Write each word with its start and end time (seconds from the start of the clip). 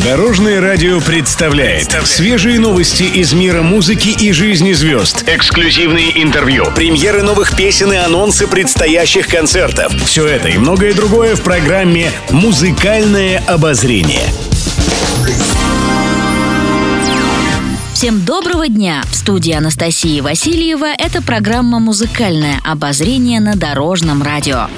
Дорожное 0.00 0.58
радио 0.62 1.00
представляет 1.02 1.92
свежие 2.06 2.58
новости 2.58 3.02
из 3.02 3.34
мира 3.34 3.60
музыки 3.60 4.08
и 4.08 4.32
жизни 4.32 4.72
звезд. 4.72 5.22
Эксклюзивные 5.26 6.22
интервью, 6.22 6.64
премьеры 6.74 7.22
новых 7.22 7.54
песен 7.54 7.92
и 7.92 7.96
анонсы 7.96 8.46
предстоящих 8.46 9.28
концертов. 9.28 9.92
Все 10.06 10.26
это 10.26 10.48
и 10.48 10.56
многое 10.56 10.94
другое 10.94 11.36
в 11.36 11.42
программе 11.42 12.10
«Музыкальное 12.30 13.42
обозрение». 13.46 14.32
Всем 17.92 18.24
доброго 18.24 18.68
дня! 18.68 19.02
В 19.10 19.14
студии 19.14 19.52
Анастасии 19.52 20.22
Васильева 20.22 20.86
это 20.86 21.20
программа 21.20 21.80
«Музыкальное 21.80 22.60
обозрение» 22.64 23.40
на 23.40 23.56
Дорожном 23.56 24.22
радио. 24.22 24.68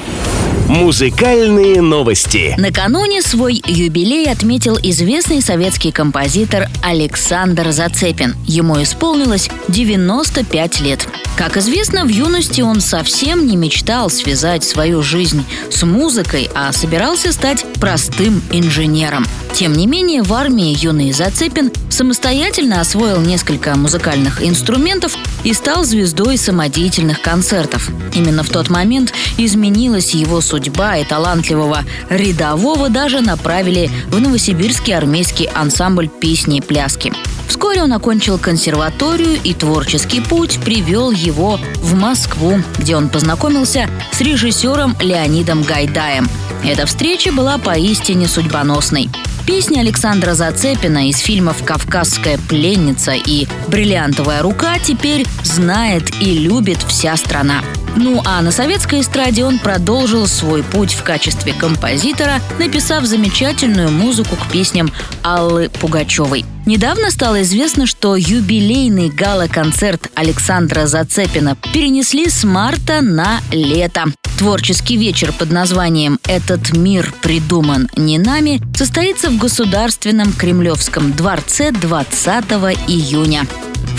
Музыкальные 0.68 1.82
новости. 1.82 2.54
Накануне 2.56 3.20
свой 3.20 3.62
юбилей 3.66 4.30
отметил 4.32 4.78
известный 4.82 5.42
советский 5.42 5.92
композитор 5.92 6.68
Александр 6.82 7.70
Зацепин. 7.70 8.34
Ему 8.46 8.82
исполнилось 8.82 9.50
95 9.68 10.80
лет. 10.80 11.06
Как 11.36 11.58
известно, 11.58 12.04
в 12.04 12.08
юности 12.08 12.62
он 12.62 12.80
совсем 12.80 13.46
не 13.46 13.56
мечтал 13.56 14.08
связать 14.08 14.64
свою 14.64 15.02
жизнь 15.02 15.44
с 15.68 15.82
музыкой, 15.82 16.48
а 16.54 16.72
собирался 16.72 17.32
стать 17.32 17.66
простым 17.80 18.40
инженером. 18.50 19.26
Тем 19.52 19.72
не 19.72 19.86
менее, 19.86 20.22
в 20.22 20.32
армии 20.32 20.76
юный 20.76 21.12
Зацепин 21.12 21.72
самостоятельно 21.90 22.80
освоил 22.80 23.20
несколько 23.20 23.76
музыкальных 23.76 24.42
инструментов 24.42 25.16
и 25.44 25.52
стал 25.52 25.84
звездой 25.84 26.38
самодеятельных 26.38 27.20
концертов. 27.20 27.90
Именно 28.14 28.42
в 28.42 28.48
тот 28.48 28.70
момент 28.70 29.12
изменилась 29.36 30.14
его 30.14 30.40
судьба, 30.40 30.53
и 30.98 31.04
талантливого 31.04 31.84
рядового 32.08 32.88
даже 32.88 33.20
направили 33.20 33.90
в 34.08 34.20
Новосибирский 34.20 34.96
армейский 34.96 35.48
ансамбль 35.54 36.08
песни 36.08 36.58
и 36.58 36.60
пляски. 36.60 37.12
Вскоре 37.48 37.82
он 37.82 37.92
окончил 37.92 38.38
консерваторию, 38.38 39.38
и 39.42 39.54
творческий 39.54 40.20
путь 40.20 40.58
привел 40.64 41.10
его 41.10 41.58
в 41.76 41.94
Москву, 41.94 42.58
где 42.78 42.96
он 42.96 43.08
познакомился 43.08 43.88
с 44.12 44.20
режиссером 44.20 44.96
Леонидом 45.00 45.62
Гайдаем. 45.62 46.28
Эта 46.64 46.86
встреча 46.86 47.32
была 47.32 47.58
поистине 47.58 48.26
судьбоносной. 48.26 49.10
Песни 49.46 49.78
Александра 49.78 50.32
Зацепина 50.32 51.10
из 51.10 51.18
фильмов 51.18 51.62
«Кавказская 51.64 52.38
пленница» 52.48 53.12
и 53.12 53.46
«Бриллиантовая 53.68 54.40
рука» 54.40 54.78
теперь 54.78 55.26
знает 55.42 56.10
и 56.22 56.38
любит 56.38 56.78
вся 56.82 57.14
страна. 57.16 57.62
Ну 57.96 58.20
а 58.24 58.42
на 58.42 58.50
советской 58.50 59.00
эстраде 59.00 59.44
он 59.44 59.58
продолжил 59.58 60.26
свой 60.26 60.62
путь 60.62 60.92
в 60.92 61.02
качестве 61.02 61.52
композитора, 61.52 62.40
написав 62.58 63.04
замечательную 63.04 63.90
музыку 63.90 64.36
к 64.36 64.50
песням 64.50 64.90
Аллы 65.22 65.68
Пугачевой. 65.68 66.44
Недавно 66.66 67.10
стало 67.10 67.42
известно, 67.42 67.86
что 67.86 68.16
юбилейный 68.16 69.10
гала-концерт 69.10 70.10
Александра 70.14 70.86
Зацепина 70.86 71.56
перенесли 71.72 72.28
с 72.28 72.42
марта 72.44 73.00
на 73.00 73.40
лето. 73.52 74.06
Творческий 74.38 74.96
вечер 74.96 75.32
под 75.32 75.52
названием 75.52 76.18
«Этот 76.24 76.72
мир 76.72 77.14
придуман 77.22 77.88
не 77.96 78.18
нами» 78.18 78.60
состоится 78.76 79.30
в 79.30 79.38
Государственном 79.38 80.32
Кремлевском 80.32 81.12
дворце 81.12 81.70
20 81.70 82.44
июня. 82.88 83.46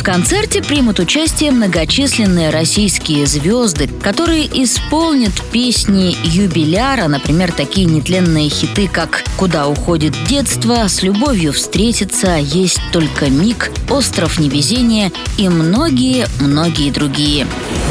В 0.06 0.08
концерте 0.08 0.62
примут 0.62 1.00
участие 1.00 1.50
многочисленные 1.50 2.52
российские 2.52 3.26
звезды, 3.26 3.88
которые 3.88 4.46
исполнят 4.64 5.34
песни 5.52 6.16
юбиляра, 6.24 7.08
например, 7.08 7.52
такие 7.52 7.88
нетленные 7.88 8.48
хиты, 8.50 8.88
как 8.88 9.24
«Куда 9.36 9.68
уходит 9.68 10.14
детство», 10.28 10.88
«С 10.88 11.02
любовью 11.02 11.54
встретиться», 11.54 12.36
«Есть 12.38 12.82
только 12.94 13.32
миг», 13.32 13.72
«Остров 13.90 14.38
невезения» 14.38 15.12
и 15.40 15.50
многие-многие 15.50 16.92
другие. 16.92 17.48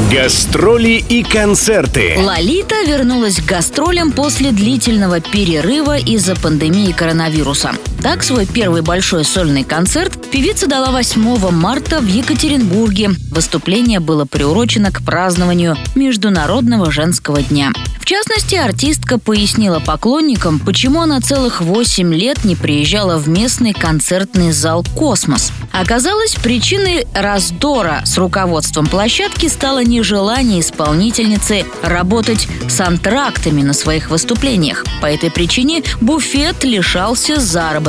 Гастроли 0.09 1.03
и 1.09 1.21
концерты. 1.21 2.15
Лолита 2.17 2.75
вернулась 2.87 3.41
к 3.41 3.45
гастролям 3.45 4.13
после 4.13 4.51
длительного 4.51 5.19
перерыва 5.19 5.97
из-за 5.97 6.37
пандемии 6.37 6.93
коронавируса. 6.93 7.73
Так, 8.05 8.21
свой 8.21 8.45
первый 8.45 8.83
большой 8.83 9.25
сольный 9.25 9.63
концерт 9.63 10.29
певица 10.29 10.67
дала 10.67 10.91
8 10.91 11.49
марта 11.49 11.99
в 11.99 12.05
Екатеринбурге. 12.05 13.09
Выступление 13.31 13.99
было 13.99 14.25
приурочено 14.25 14.91
к 14.91 15.03
празднованию 15.03 15.75
Международного 15.95 16.91
женского 16.91 17.41
дня. 17.41 17.71
В 17.99 18.05
частности, 18.05 18.53
артистка 18.53 19.17
пояснила 19.17 19.79
поклонникам, 19.79 20.59
почему 20.59 21.01
она 21.01 21.19
целых 21.19 21.61
8 21.61 22.13
лет 22.13 22.45
не 22.45 22.55
приезжала 22.55 23.17
в 23.17 23.27
местный 23.27 23.73
концертный 23.73 24.51
зал 24.51 24.85
«Космос». 24.95 25.51
Оказалось, 25.71 26.35
причиной 26.35 27.07
раздора 27.15 28.01
с 28.05 28.19
руководством 28.19 28.85
площадки 28.85 29.47
стало 29.47 29.83
нежелание 29.83 30.59
исполнительницы 30.59 31.65
работать 31.81 32.47
с 32.69 32.79
антрактами 32.79 33.63
на 33.63 33.73
своих 33.73 34.11
выступлениях. 34.11 34.85
По 35.01 35.07
этой 35.07 35.31
причине 35.31 35.81
буфет 35.99 36.63
лишался 36.63 37.41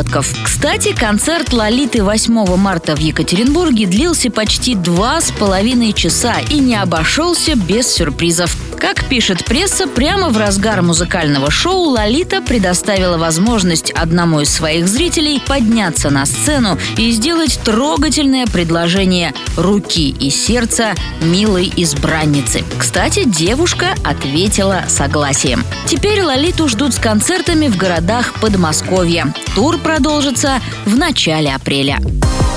заработков. 0.07 0.35
Кстати, 0.45 0.95
концерт 0.95 1.53
«Лолиты» 1.53 2.03
8 2.03 2.57
марта 2.57 2.95
в 2.95 2.99
Екатеринбурге 2.99 3.87
длился 3.87 4.31
почти 4.31 4.75
два 4.75 5.21
с 5.21 5.31
половиной 5.31 5.93
часа 5.93 6.37
и 6.51 6.59
не 6.59 6.77
обошелся 6.77 7.55
без 7.55 7.93
сюрпризов. 7.93 8.57
Как 8.79 9.05
пишет 9.07 9.45
пресса, 9.45 9.87
прямо 9.87 10.29
в 10.29 10.37
разгар 10.37 10.83
музыкального 10.83 11.51
шоу 11.51 11.91
Лолита 11.91 12.43
предоставила 12.43 13.17
возможность 13.17 13.91
одному 13.91 14.41
из 14.41 14.53
своих 14.53 14.87
зрителей 14.87 15.43
подняться 15.47 16.11
на 16.11 16.27
сцену 16.27 16.79
и 16.99 17.11
сделать 17.11 17.59
трогательное 17.65 18.47
предложение 18.47 19.33
руки 19.57 20.11
и 20.11 20.31
сердца 20.31 20.95
милой 21.23 21.73
избранницы. 21.77 22.65
Кстати, 22.79 23.25
девушка 23.25 23.95
ответила 24.05 24.83
согласием. 24.89 25.65
Теперь 25.87 26.23
Лолиту 26.23 26.69
ждут 26.69 26.95
с 26.95 26.99
концертами 26.99 27.69
в 27.69 27.77
городах 27.77 28.35
Подмосковья. 28.35 29.33
Тур 29.55 29.79
продолжится 29.97 30.61
в 30.85 30.95
начале 30.95 31.55
апреля. 31.55 31.99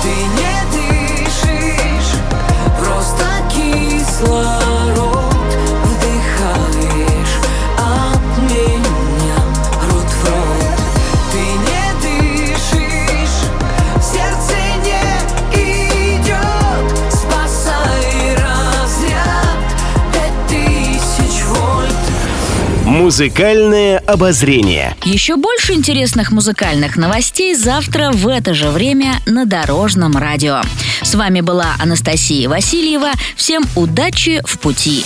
Ты 0.02 0.08
не 0.08 0.59
Музыкальное 23.00 23.96
обозрение. 23.96 24.94
Еще 25.04 25.36
больше 25.36 25.72
интересных 25.72 26.32
музыкальных 26.32 26.98
новостей 26.98 27.54
завтра 27.54 28.10
в 28.12 28.28
это 28.28 28.52
же 28.52 28.68
время 28.68 29.14
на 29.24 29.46
Дорожном 29.46 30.18
радио. 30.18 30.60
С 31.00 31.14
вами 31.14 31.40
была 31.40 31.76
Анастасия 31.80 32.46
Васильева. 32.46 33.12
Всем 33.36 33.64
удачи 33.74 34.42
в 34.44 34.58
пути. 34.58 35.02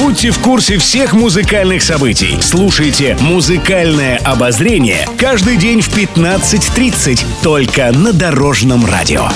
Будьте 0.00 0.32
в 0.32 0.40
курсе 0.40 0.78
всех 0.78 1.12
музыкальных 1.12 1.84
событий. 1.84 2.38
Слушайте 2.40 3.16
«Музыкальное 3.20 4.16
обозрение» 4.16 5.06
каждый 5.16 5.56
день 5.56 5.80
в 5.80 5.96
15.30 5.96 7.24
только 7.40 7.92
на 7.92 8.12
Дорожном 8.12 8.84
радио. 8.84 9.28